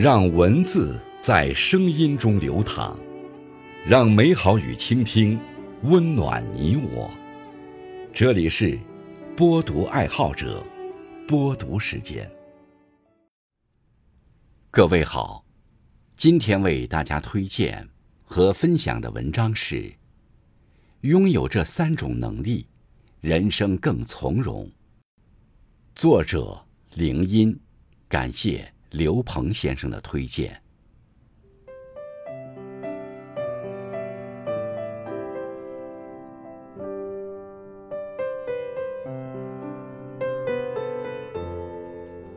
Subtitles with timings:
[0.00, 2.96] 让文字在声音中流淌，
[3.84, 5.36] 让美好与倾听
[5.82, 7.10] 温暖你我。
[8.12, 8.78] 这里是
[9.36, 10.64] 播读爱好者
[11.26, 12.30] 播读时间。
[14.70, 15.44] 各位好，
[16.16, 17.88] 今天为大家推荐
[18.22, 19.92] 和分享的文章是：
[21.00, 22.68] 拥有这三种能力，
[23.20, 24.70] 人生更从容。
[25.96, 27.58] 作者凌音，
[28.08, 28.72] 感谢。
[28.90, 30.58] 刘鹏先生的推荐：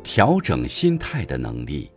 [0.03, 1.89] 调整心态的能力。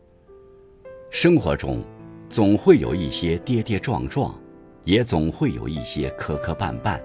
[1.11, 1.83] 生活中
[2.29, 4.41] 总会有一些跌跌撞撞，
[4.85, 7.03] 也总会有一些磕磕绊绊。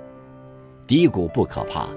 [0.86, 1.89] 低谷不可怕，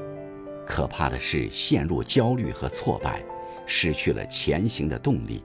[0.66, 3.22] 可怕的是陷入焦虑和挫败。
[3.66, 5.42] 失去了前行的动力。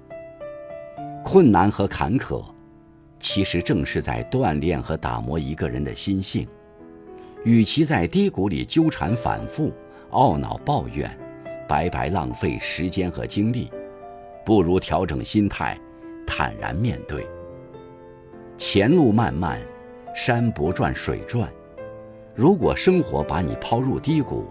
[1.23, 2.45] 困难和坎坷，
[3.19, 6.47] 其实正是在锻炼和打磨一个人的心性。
[7.43, 9.71] 与其在低谷里纠缠反复、
[10.11, 11.09] 懊恼抱怨，
[11.67, 13.69] 白白浪费时间和精力，
[14.45, 15.77] 不如调整心态，
[16.25, 17.25] 坦然面对。
[18.57, 19.61] 前路漫漫，
[20.15, 21.49] 山不转水转。
[22.33, 24.45] 如果生活把你抛入低谷，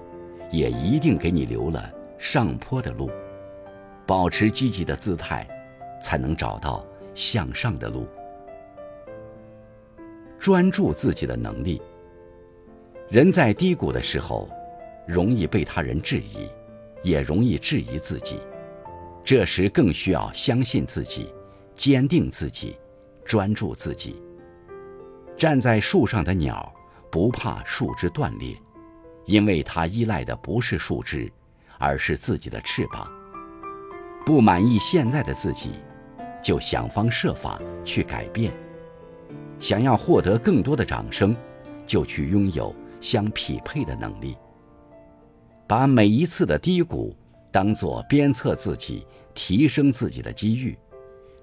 [0.50, 3.11] 也一定给你留了上坡的路。
[4.07, 5.47] 保持积极的姿态，
[6.01, 8.07] 才能找到向上的路。
[10.39, 11.83] 专注自己的能力。
[13.09, 14.49] 人在低谷的时候，
[15.07, 16.49] 容易被他人质疑，
[17.03, 18.39] 也容易质疑自己。
[19.25, 21.33] 这时更需要相信自己，
[21.75, 22.77] 坚定自己，
[23.25, 24.23] 专注自己。
[25.37, 26.73] 站在树上的鸟，
[27.11, 28.57] 不怕树枝断裂，
[29.25, 31.31] 因为它依赖的不是树枝，
[31.79, 33.09] 而是自己的翅膀。
[34.26, 35.70] 不满意现在的自己，
[36.42, 38.50] 就想方设法去改变；
[39.60, 41.34] 想要获得更多的掌声，
[41.87, 44.37] 就去拥有相匹配的能力。
[45.69, 47.14] 把每一次的低谷
[47.53, 50.76] 当作鞭策自己、提升自己的机遇，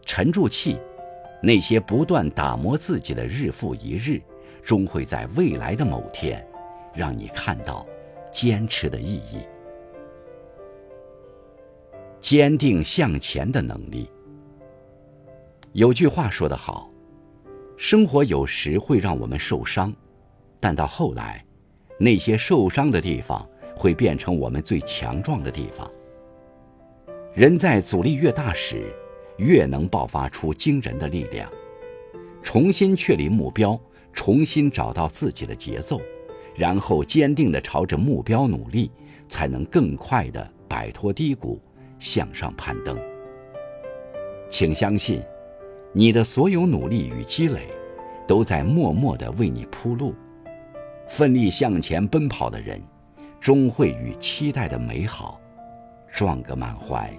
[0.06, 0.78] 沉住气。
[1.42, 4.22] 那些不断打磨自己的日复一日，
[4.62, 6.46] 终会在未来的某天，
[6.94, 7.88] 让你看到
[8.30, 9.40] 坚持的意义。
[12.24, 14.10] 坚定向前的能力。
[15.74, 16.90] 有句话说得好
[17.76, 19.94] ：“生活有时会让我们受伤，
[20.58, 21.44] 但到后来，
[22.00, 23.46] 那些受伤的地方
[23.76, 25.92] 会变成我们最强壮的地方。”
[27.36, 28.86] 人在阻力越大时，
[29.36, 31.52] 越能爆发出惊人的力量。
[32.42, 33.78] 重新确立目标，
[34.14, 36.00] 重新找到自己的节奏，
[36.56, 38.90] 然后坚定地朝着目标努力，
[39.28, 41.60] 才能更快地摆脱低谷。
[42.04, 43.00] 向上攀登，
[44.50, 45.24] 请相信，
[45.94, 47.70] 你的所有努力与积累，
[48.28, 50.14] 都在默默地为你铺路。
[51.08, 52.82] 奋力向前奔跑的人，
[53.40, 55.40] 终会与期待的美好
[56.12, 57.10] 撞个满怀。